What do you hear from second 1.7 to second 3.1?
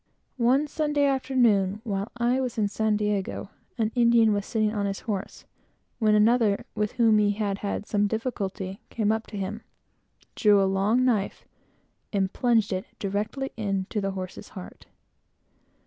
while I was at San